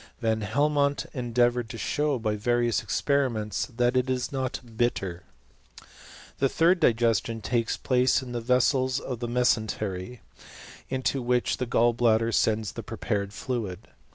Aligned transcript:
Van 0.19 0.41
Helmont 0.41 1.05
endeavoured 1.13 1.69
to 1.69 1.77
show 1.77 2.17
by 2.17 2.35
various 2.35 2.81
experiments 2.81 3.67
that 3.67 3.93
it^; 3.93 4.09
is 4.09 4.31
not 4.31 4.59
bitter,. 4.75 5.21
.a. 5.79 5.85
The 6.39 6.49
'third 6.49 6.79
digestion 6.79 7.39
takes 7.39 7.77
place 7.77 8.23
in 8.23 8.31
the 8.31 8.41
vessels 8.41 8.99
ojfj^ 8.99 9.19
the 9.19 9.27
mesentery, 9.27 10.19
into 10.89 11.21
which 11.21 11.57
the 11.57 11.67
gall 11.67 11.93
bladder 11.93 12.31
sends 12.31 12.73
tlif^ 12.73 12.79
r 12.79 12.81
prepared 12.83 13.31
fluid. 13.31 13.89